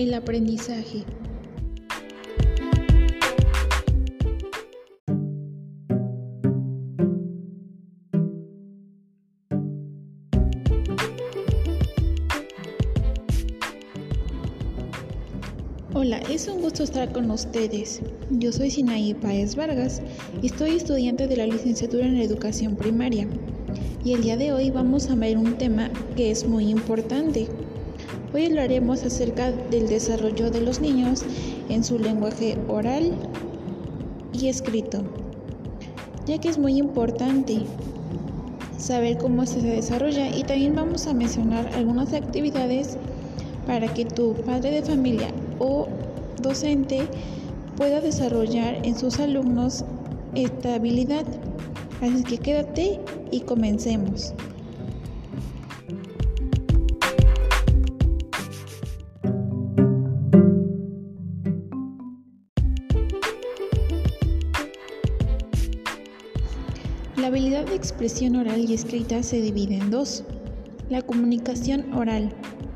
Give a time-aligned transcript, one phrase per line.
[0.00, 1.04] El aprendizaje.
[15.92, 18.00] Hola, es un gusto estar con ustedes.
[18.30, 20.00] Yo soy Sinaí Paez Vargas
[20.40, 23.28] y estoy estudiante de la licenciatura en educación primaria.
[24.02, 27.48] Y el día de hoy vamos a ver un tema que es muy importante.
[28.32, 31.24] Hoy hablaremos acerca del desarrollo de los niños
[31.68, 33.12] en su lenguaje oral
[34.32, 35.02] y escrito,
[36.26, 37.62] ya que es muy importante
[38.78, 42.96] saber cómo se desarrolla y también vamos a mencionar algunas actividades
[43.66, 45.88] para que tu padre de familia o
[46.40, 47.08] docente
[47.76, 49.84] pueda desarrollar en sus alumnos
[50.36, 51.26] esta habilidad.
[52.00, 53.00] Así que quédate
[53.32, 54.34] y comencemos.
[67.40, 70.24] Habilidad de expresión oral y escrita se divide en dos.
[70.90, 72.34] La comunicación oral,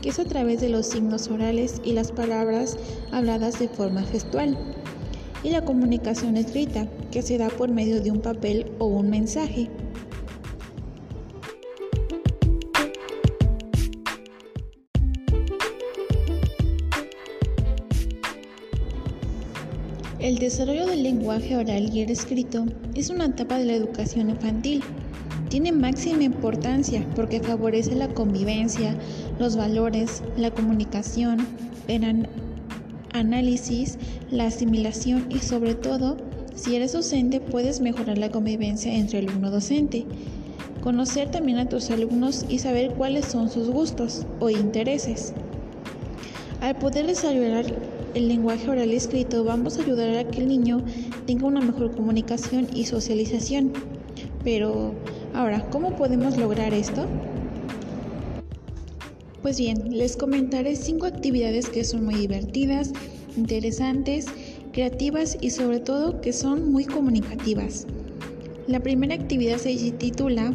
[0.00, 2.78] que es a través de los signos orales y las palabras
[3.12, 4.56] habladas de forma gestual.
[5.42, 9.68] Y la comunicación escrita, que se da por medio de un papel o un mensaje.
[20.18, 22.64] El desarrollo del lenguaje oral y el escrito
[22.94, 24.82] es una etapa de la educación infantil.
[25.50, 28.96] Tiene máxima importancia porque favorece la convivencia,
[29.38, 31.46] los valores, la comunicación,
[31.86, 32.26] el
[33.12, 33.98] análisis,
[34.30, 36.16] la asimilación y sobre todo,
[36.54, 40.06] si eres docente, puedes mejorar la convivencia entre alumno-docente.
[40.82, 45.34] Conocer también a tus alumnos y saber cuáles son sus gustos o intereses.
[46.62, 47.66] Al poder desarrollar
[48.16, 50.82] el lenguaje oral y escrito, vamos a ayudar a que el niño
[51.26, 53.74] tenga una mejor comunicación y socialización.
[54.42, 54.94] Pero,
[55.34, 57.06] ahora, ¿cómo podemos lograr esto?
[59.42, 62.92] Pues bien, les comentaré cinco actividades que son muy divertidas,
[63.36, 64.26] interesantes,
[64.72, 67.86] creativas y sobre todo que son muy comunicativas.
[68.66, 70.54] La primera actividad se titula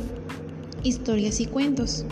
[0.83, 2.05] Historias y cuentos.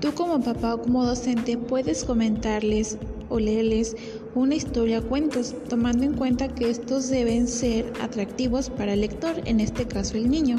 [0.00, 2.98] Tú como papá o como docente puedes comentarles
[3.30, 3.96] o leerles
[4.34, 9.40] una historia a cuentos, tomando en cuenta que estos deben ser atractivos para el lector,
[9.44, 10.56] en este caso el niño.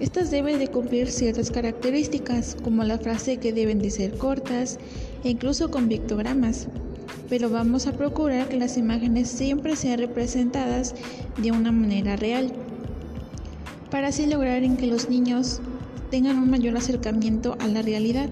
[0.00, 4.78] Estas deben de cumplir ciertas características, como la frase que deben de ser cortas
[5.22, 6.68] e incluso con pictogramas.
[7.28, 10.94] Pero vamos a procurar que las imágenes siempre sean representadas
[11.40, 12.52] de una manera real,
[13.90, 15.60] para así lograr en que los niños
[16.10, 18.28] tengan un mayor acercamiento a la realidad.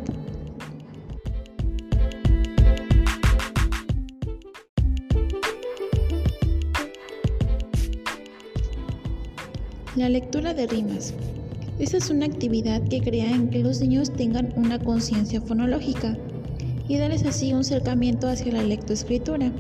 [9.97, 11.15] La lectura de rimas.
[11.79, 16.19] Esta es una actividad que crea en que los niños tengan una conciencia fonológica
[16.87, 19.51] y darles así un acercamiento hacia la lectoescritura.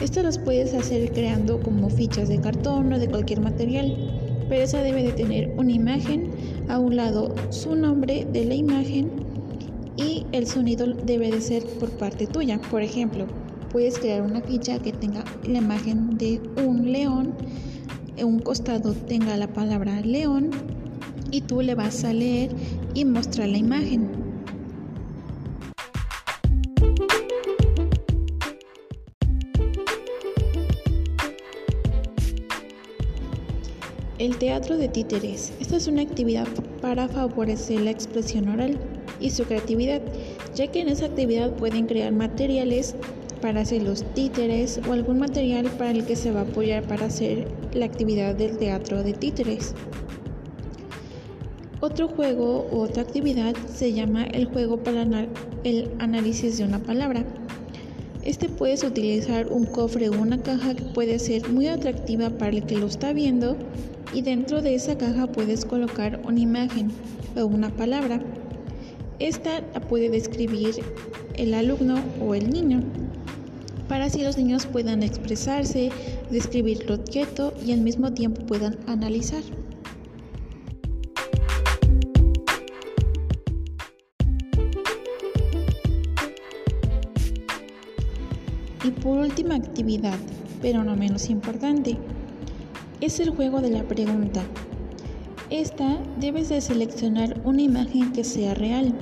[0.00, 3.96] Esto las puedes hacer creando como fichas de cartón o de cualquier material,
[4.48, 6.32] pero esa debe de tener una imagen,
[6.66, 9.08] a un lado su nombre de la imagen
[9.96, 12.60] y el sonido debe de ser por parte tuya.
[12.72, 13.28] Por ejemplo,
[13.70, 17.34] puedes crear una ficha que tenga la imagen de un león
[18.16, 20.50] en un costado tenga la palabra león
[21.30, 22.50] y tú le vas a leer
[22.94, 24.08] y mostrar la imagen.
[34.18, 35.52] El teatro de títeres.
[35.60, 36.46] Esta es una actividad
[36.80, 38.78] para favorecer la expresión oral
[39.20, 40.00] y su creatividad,
[40.54, 42.94] ya que en esa actividad pueden crear materiales
[43.42, 47.06] para hacer los títeres o algún material para el que se va a apoyar para
[47.06, 49.74] hacer la actividad del teatro de títeres.
[51.80, 55.02] Otro juego u otra actividad se llama el juego para
[55.64, 57.24] el análisis de una palabra.
[58.22, 62.64] Este puedes utilizar un cofre o una caja que puede ser muy atractiva para el
[62.64, 63.56] que lo está viendo
[64.14, 66.90] y dentro de esa caja puedes colocar una imagen
[67.36, 68.20] o una palabra.
[69.18, 70.76] Esta la puede describir
[71.34, 72.82] el alumno o el niño
[73.94, 75.88] para así los niños puedan expresarse,
[76.28, 76.98] describir lo
[77.64, 79.44] y al mismo tiempo puedan analizar.
[88.82, 90.18] Y por última actividad,
[90.60, 91.96] pero no menos importante,
[93.00, 94.42] es el juego de la pregunta.
[95.50, 98.92] Esta debes de seleccionar una imagen que sea real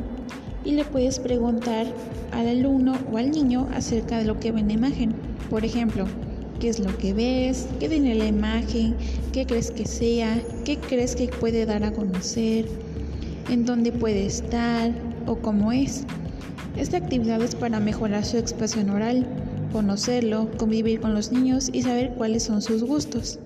[0.65, 1.87] y le puedes preguntar
[2.33, 5.15] al alumno o al niño acerca de lo que ve en la imagen.
[5.51, 6.07] Por ejemplo,
[6.61, 7.69] ¿qué es lo que ves?
[7.81, 8.97] ¿Qué tiene la imagen?
[9.33, 10.41] ¿Qué crees que sea?
[10.65, 12.67] ¿Qué crees que puede dar a conocer?
[13.51, 14.93] ¿En dónde puede estar?
[15.27, 16.05] ¿O cómo es?
[16.77, 19.27] Esta actividad es para mejorar su expresión oral,
[19.73, 23.39] conocerlo, convivir con los niños y saber cuáles son sus gustos.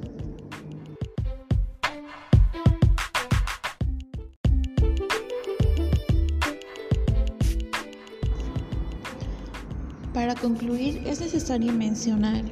[10.16, 12.42] Para concluir, es necesario mencionar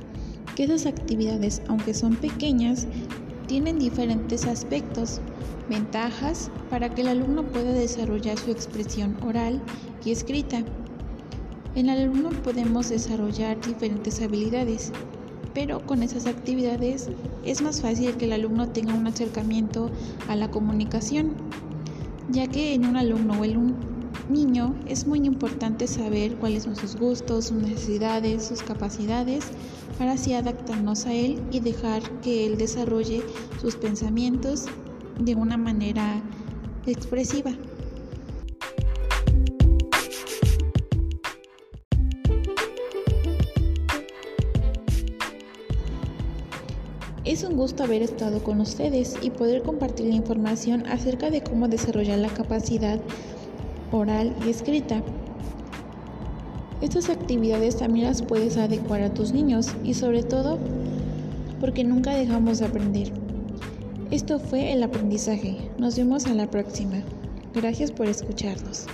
[0.54, 2.86] que esas actividades, aunque son pequeñas,
[3.46, 5.22] tienen diferentes aspectos,
[5.70, 9.62] ventajas para que el alumno pueda desarrollar su expresión oral
[10.04, 10.62] y escrita.
[11.74, 14.92] En el alumno podemos desarrollar diferentes habilidades,
[15.54, 17.08] pero con esas actividades
[17.46, 19.90] es más fácil que el alumno tenga un acercamiento
[20.28, 21.32] a la comunicación,
[22.28, 23.93] ya que en un alumno o en un
[24.28, 29.46] niño es muy importante saber cuáles son sus gustos, sus necesidades, sus capacidades,
[29.98, 33.22] para así adaptarnos a él y dejar que él desarrolle
[33.60, 34.66] sus pensamientos
[35.18, 36.22] de una manera
[36.86, 37.52] expresiva.
[47.24, 51.68] Es un gusto haber estado con ustedes y poder compartir la información acerca de cómo
[51.68, 53.00] desarrollar la capacidad
[53.94, 55.02] oral y escrita.
[56.80, 60.58] Estas actividades también las puedes adecuar a tus niños y sobre todo
[61.60, 63.12] porque nunca dejamos de aprender.
[64.10, 65.70] Esto fue el aprendizaje.
[65.78, 67.02] Nos vemos a la próxima.
[67.54, 68.86] Gracias por escucharnos.